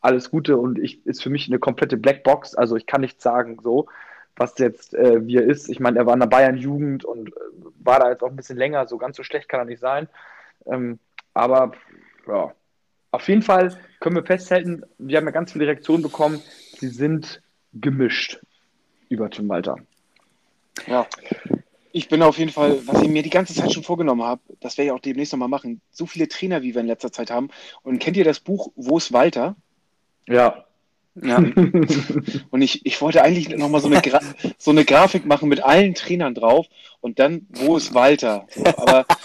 [0.00, 2.56] alles Gute und ich ist für mich eine komplette Blackbox.
[2.56, 3.86] Also ich kann nicht sagen so,
[4.36, 5.68] was jetzt äh, wie er ist.
[5.68, 7.32] Ich meine, er war in der Bayern-Jugend und äh,
[7.80, 8.86] war da jetzt auch ein bisschen länger.
[8.86, 10.08] So ganz so schlecht kann er nicht sein.
[10.66, 10.98] Ähm,
[11.34, 11.72] aber
[12.26, 12.54] ja,
[13.10, 16.42] auf jeden Fall können wir festhalten, wir haben ja ganz viele Reaktionen bekommen.
[16.78, 18.40] Sie sind gemischt
[19.08, 19.76] über Tim Walter.
[20.86, 21.06] Ja,
[21.92, 24.76] ich bin auf jeden Fall, was ich mir die ganze Zeit schon vorgenommen habe, das
[24.76, 27.48] werde ich auch demnächst nochmal machen, so viele Trainer, wie wir in letzter Zeit haben.
[27.82, 29.56] Und kennt ihr das Buch Wo ist Walter?
[30.26, 30.66] Ja.
[31.22, 31.38] Ja.
[32.50, 34.02] und ich, ich wollte eigentlich nochmal so eine,
[34.58, 36.66] so eine Grafik machen mit allen Trainern drauf
[37.00, 38.46] und dann, wo ist Walter?
[38.54, 39.06] So, aber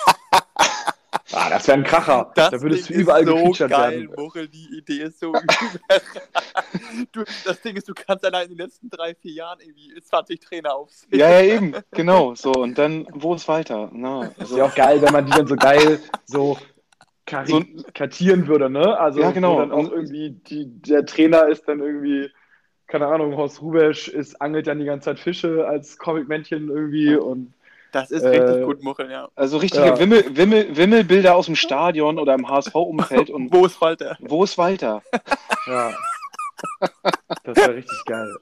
[1.33, 2.31] Ah, das wäre ein Kracher.
[2.35, 4.15] Das da würdest du überall so gefeatured geil, werden.
[4.17, 5.33] Muchel, die Idee ist so
[7.11, 10.39] du, Das Ding ist, du kannst allein in den letzten drei, vier Jahren irgendwie 20
[10.41, 11.17] Trainer aufsehen.
[11.17, 12.35] ja, ja, eben, genau.
[12.35, 13.89] So, und dann, wo ist Walter?
[13.93, 16.57] Na, Das also, wäre auch geil, wenn man die dann so geil so
[17.25, 18.97] karikatieren würde, ne?
[18.99, 19.59] Also Ja, genau.
[19.59, 22.29] dann auch irgendwie die, der Trainer ist dann irgendwie,
[22.87, 27.53] keine Ahnung, Horst Rubesch ist, angelt dann die ganze Zeit Fische als Comic-Männchen irgendwie und
[27.93, 29.29] Das ist Äh, richtig gut, Muchel, ja.
[29.35, 29.99] also richtige Ja.
[29.99, 34.17] Wimmel, Wimmel, Wimmelbilder aus dem Stadion oder im HSV-Umfeld und Wo ist Walter?
[34.19, 35.01] wo ist Walter?
[35.67, 35.91] ja.
[37.43, 38.33] Das wäre richtig geil.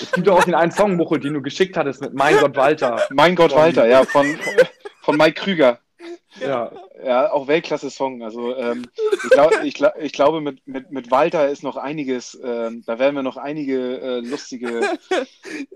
[0.00, 3.02] Es gibt auch den einen Song, Muchel, den du geschickt hattest mit Mein Gott Walter.
[3.10, 4.26] Mein Gott, Walter, ja, von,
[5.02, 5.78] von Mike Krüger.
[6.40, 6.72] Ja,
[7.04, 8.22] Ja, auch Weltklasse-Song.
[8.22, 12.38] Also ähm, ich, glaub, ich, glaub, ich glaube, mit, mit, mit Walter ist noch einiges,
[12.42, 14.80] ähm, da werden wir noch einige äh, lustige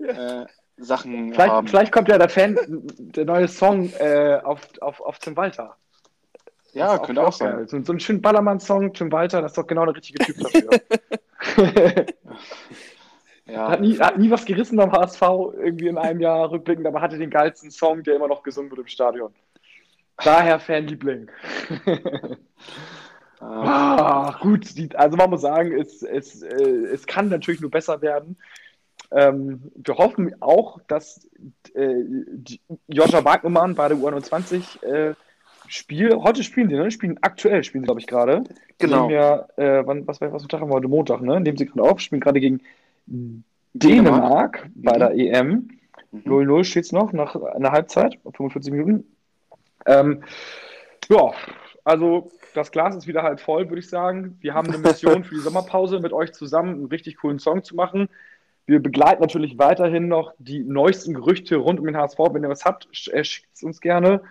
[0.01, 0.45] äh,
[0.77, 1.67] Sachen vielleicht, haben.
[1.67, 2.57] vielleicht kommt ja der Fan,
[2.97, 5.75] der neue Song äh, auf, auf, auf Tim Walter.
[6.73, 7.67] ja, Das könnte auch sein.
[7.67, 10.69] So, so einen schönen Ballermann-Song, Tim Walter, das ist doch genau der richtige Typ dafür.
[13.51, 13.69] Ja.
[13.69, 17.17] Hat nie, hat nie was gerissen beim HSV, irgendwie in einem Jahr rückblickend, aber hatte
[17.17, 19.33] den geilsten Song, der immer noch gesungen wird im Stadion.
[20.17, 21.29] Daher Fanliebling.
[23.39, 28.01] ah, gut, die, also man muss sagen, es, es, äh, es kann natürlich nur besser
[28.01, 28.37] werden.
[29.11, 31.27] Ähm, wir hoffen auch, dass
[31.73, 32.03] äh,
[32.87, 35.15] Joscha Wagnermann bei der U21 äh,
[35.67, 36.91] Spiel, heute spielen die, ne?
[36.91, 38.43] Spielen aktuell, spielen sie, glaube ich, gerade.
[38.77, 39.09] Genau.
[39.09, 40.89] Ja, äh, wann, was, was für Tag haben wir heute?
[40.89, 41.39] Montag, ne?
[41.39, 42.61] Nehmen sie gerade auf, spielen gerade gegen
[43.73, 44.99] Dänemark bei Mhm.
[44.99, 45.69] der EM.
[46.11, 46.21] Mhm.
[46.25, 49.05] 0-0 steht es noch nach einer Halbzeit, 45 Minuten.
[49.85, 50.23] Ähm,
[51.09, 51.31] ja,
[51.83, 54.37] also das Glas ist wieder halb voll, würde ich sagen.
[54.41, 57.75] Wir haben eine Mission für die Sommerpause mit euch zusammen, einen richtig coolen Song zu
[57.75, 58.09] machen.
[58.65, 62.19] Wir begleiten natürlich weiterhin noch die neuesten Gerüchte rund um den HSV.
[62.31, 64.21] Wenn ihr was habt, äh, schickt es uns gerne.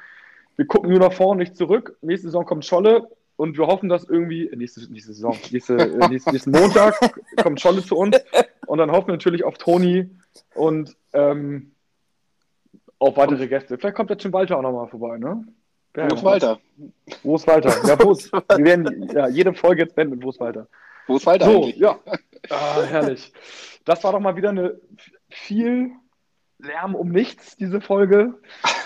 [0.56, 1.96] Wir gucken nur nach vorne, nicht zurück.
[2.00, 6.08] Nächste Saison kommt Scholle und wir hoffen, dass irgendwie, äh, nächste, nächste Saison, nächste, äh,
[6.08, 6.94] nächsten, nächsten Montag
[7.42, 8.18] kommt Scholle zu uns.
[8.66, 10.10] Und dann hoffen wir natürlich auf Toni
[10.54, 11.72] und ähm,
[13.00, 13.76] auf weitere Gäste.
[13.76, 15.44] Vielleicht kommt der Tim Walter auch nochmal vorbei, ne?
[15.94, 16.24] Wer Wo ist.
[16.24, 16.60] Walter?
[17.24, 17.74] Wo ist Walter?
[17.88, 20.68] Ja, wo ist, wir werden ja, jede Folge jetzt beenden mit Wo ist Walter?
[21.08, 21.76] Wo ist Walter So, eigentlich?
[21.76, 21.98] ja.
[22.48, 23.32] Ah, herrlich.
[23.84, 24.78] Das war doch mal wieder eine
[25.28, 25.90] viel
[26.58, 28.34] Lärm um nichts, diese Folge.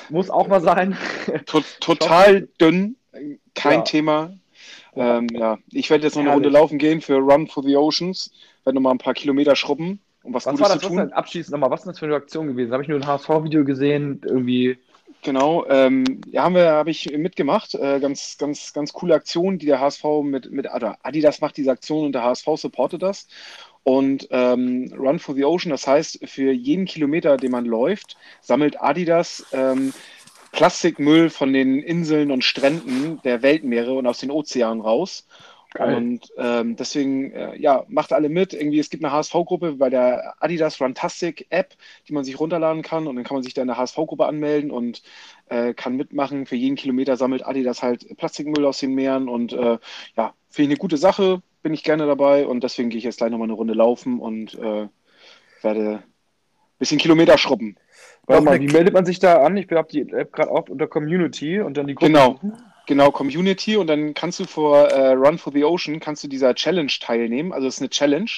[0.09, 0.97] Muss auch mal sein.
[1.81, 2.97] Total dünn,
[3.55, 3.83] kein ja.
[3.83, 4.33] Thema.
[4.95, 8.33] Ähm, ja, ich werde jetzt noch eine Runde laufen gehen für Run for the Oceans.
[8.63, 10.99] Werde noch mal ein paar Kilometer schrubben, um was, was Gutes war das, zu tun.
[10.99, 12.73] Was abschließend nochmal, was ist das für eine Aktion gewesen?
[12.73, 14.79] Habe ich nur ein HSV-Video gesehen, irgendwie.
[15.23, 17.75] Genau, ähm, ja, haben wir, habe ich mitgemacht.
[17.75, 22.07] Äh, ganz, ganz, ganz coole Aktion, die der HSV mit, mit Adidas macht diese Aktion
[22.07, 23.27] und der HSV supportet das.
[23.85, 28.81] Und ähm, Run for the Ocean, das heißt, für jeden Kilometer, den man läuft, sammelt
[28.83, 29.93] Adidas ähm,
[30.53, 35.27] Plastikmüll von den Inseln und Stränden der Weltmeere und aus den Ozeanen raus.
[35.75, 35.97] Geil.
[35.97, 38.55] Und ähm, deswegen, äh, ja, macht alle mit.
[38.55, 41.75] Irgendwie, es gibt eine HSV-Gruppe bei der Adidas Runtastic App,
[42.07, 44.71] die man sich runterladen kann und dann kann man sich da in der HSV-Gruppe anmelden
[44.71, 45.03] und
[45.49, 46.47] äh, kann mitmachen.
[46.47, 49.79] Für jeden Kilometer sammelt Adidas halt Plastikmüll aus den Meeren und äh,
[50.17, 53.19] ja, finde ich eine gute Sache, bin ich gerne dabei und deswegen gehe ich jetzt
[53.19, 54.87] gleich nochmal eine Runde laufen und äh,
[55.61, 56.03] werde ein
[56.79, 57.75] bisschen Kilometer schrubben.
[58.27, 59.57] Warte mal, wie meldet man sich da an?
[59.57, 62.13] Ich habe die App gerade auf unter Community und dann die Gruppe.
[62.13, 62.39] Genau,
[62.87, 66.55] genau, Community und dann kannst du vor äh, Run for the Ocean, kannst du dieser
[66.55, 67.53] Challenge teilnehmen.
[67.53, 68.31] Also es ist eine Challenge.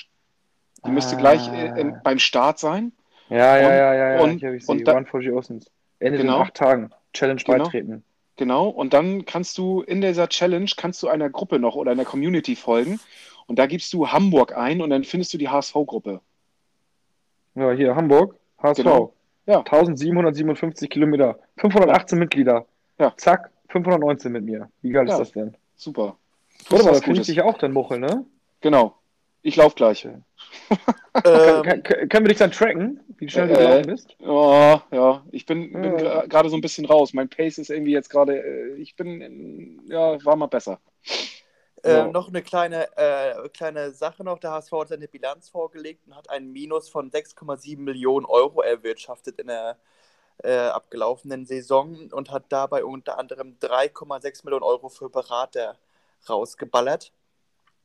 [0.85, 0.93] Die ah.
[0.93, 2.93] müsste gleich äh, in, beim Start sein.
[3.29, 4.21] Ja, und, ja, ja, ja, ja.
[4.21, 5.71] Und, ich und da, Run for the Oceans.
[5.99, 6.37] Ende genau.
[6.37, 6.91] in acht Tagen.
[7.13, 7.65] Challenge genau.
[7.65, 8.05] beitreten.
[8.37, 12.05] Genau, und dann kannst du in dieser Challenge, kannst du einer Gruppe noch oder einer
[12.05, 13.01] Community folgen
[13.47, 16.21] und da gibst du Hamburg ein und dann findest du die HSV-Gruppe.
[17.55, 18.83] Ja, hier Hamburg, HSV.
[18.83, 19.15] Genau.
[19.47, 19.61] Ja.
[19.61, 22.67] 1757 Kilometer, 518 Mitglieder.
[22.99, 23.15] Ja.
[23.17, 24.69] Zack, 519 mit mir.
[24.83, 25.15] Wie geil ja.
[25.15, 25.57] ist das denn?
[25.77, 26.17] Super.
[26.71, 28.25] Warte mal, da finde ich dich auch dann Muchel, ne?
[28.61, 28.97] Genau.
[29.43, 30.05] Ich laufe gleich.
[30.05, 30.23] ähm,
[31.23, 34.17] kann, kann, können wir dich dann tracken, wie schnell du äh, gelaufen bist?
[34.21, 36.27] Oh, ja, ich bin, bin äh.
[36.29, 37.13] gerade so ein bisschen raus.
[37.13, 40.81] Mein Pace ist irgendwie jetzt gerade, äh, ich bin, ja, war mal besser.
[41.85, 44.41] Äh, noch eine kleine, äh, kleine Sache noch.
[44.41, 49.39] Der HSV hat seine Bilanz vorgelegt und hat ein Minus von 6,7 Millionen Euro erwirtschaftet
[49.39, 49.79] in der
[50.43, 55.77] äh, abgelaufenen Saison und hat dabei unter anderem 3,6 Millionen Euro für Berater
[56.29, 57.13] rausgeballert.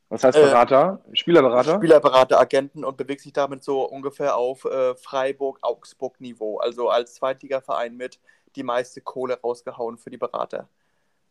[0.09, 1.01] Was heißt Berater?
[1.09, 1.77] Äh, Spielerberater?
[1.77, 6.57] Spielerberater, Agenten und bewegt sich damit so ungefähr auf äh, Freiburg-Augsburg-Niveau.
[6.57, 8.19] Also als Zweitligaverein mit
[8.57, 10.67] die meiste Kohle rausgehauen für die Berater.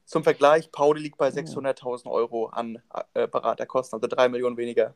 [0.06, 2.82] Zum Vergleich, Pauli liegt bei 600.000 Euro an
[3.14, 4.94] äh, Beraterkosten, also 3 Millionen weniger.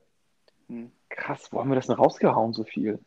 [0.69, 0.91] Hm.
[1.11, 2.99] Krass, wo haben wir das denn rausgehauen, so viel?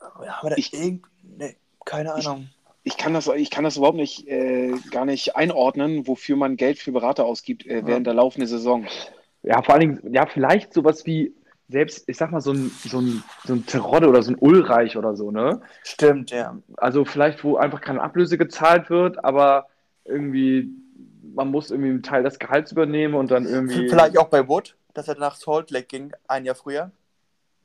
[0.00, 2.48] Haben wir da ich, nee, keine Ahnung.
[2.82, 6.56] Ich, ich, kann das, ich kann das überhaupt nicht, äh, gar nicht einordnen, wofür man
[6.56, 8.12] Geld für Berater ausgibt äh, während ja.
[8.12, 8.86] der laufenden Saison.
[9.42, 11.34] Ja, vor allen Dingen, ja, vielleicht sowas wie
[11.68, 14.96] selbst, ich sag mal, so ein, so ein, so ein Terodde oder so ein Ulreich
[14.96, 15.60] oder so, ne?
[15.82, 16.56] Stimmt, ja.
[16.76, 19.66] Also vielleicht, wo einfach keine Ablöse gezahlt wird, aber
[20.04, 20.70] irgendwie,
[21.34, 23.88] man muss irgendwie einen Teil des Gehalts übernehmen und dann irgendwie.
[23.88, 26.90] Vielleicht auch bei Wood, dass er nach Salt Lake ging, ein Jahr früher.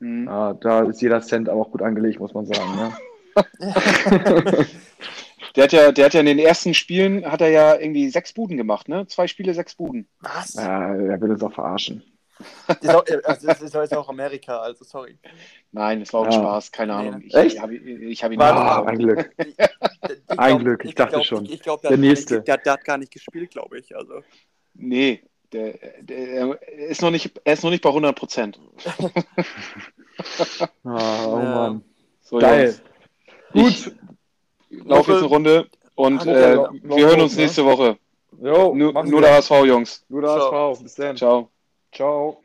[0.04, 0.28] Mhm.
[0.28, 2.76] Ah, da ist jeder Cent aber auch gut angelegt, muss man sagen.
[2.76, 2.92] Ne?
[5.56, 8.34] der, hat ja, der hat ja in den ersten Spielen, hat er ja irgendwie sechs
[8.34, 9.06] Buden gemacht, ne?
[9.06, 10.06] Zwei Spiele, sechs Buden.
[10.20, 10.54] Was?
[10.54, 12.04] Ja, er will uns auch verarschen.
[12.68, 15.16] Ist auch, also das ist auch Amerika, also sorry.
[15.72, 16.32] Nein, es war auch ja.
[16.32, 17.22] Spaß, keine Ahnung.
[17.24, 17.54] Ich, Echt?
[17.54, 19.30] Ich habe ich hab ihn ah, ein Glück.
[19.38, 21.46] Ich, ich ein Glück, ich, dachte glaub, schon.
[21.46, 22.42] Ich, glaube, der, der, nächste.
[22.42, 23.96] der, der, hat gar nicht gespielt, glaube ich.
[23.96, 24.22] Also.
[24.74, 25.22] Nee,
[25.54, 28.58] der, der, ist noch nicht, er ist noch nicht bei 100 Prozent.
[30.84, 31.84] oh, oh Mann.
[32.22, 32.74] So, Geil.
[33.52, 33.92] Gut.
[34.70, 37.96] Ich laufe jetzt eine Runde und äh, wir hören uns nächste Woche.
[38.42, 40.04] Jo, nur, nur der HSV, Jungs.
[40.08, 40.82] Nur der HSV.
[40.82, 41.16] Bis dann.
[41.16, 41.50] Ciao.
[41.92, 42.43] Ciao.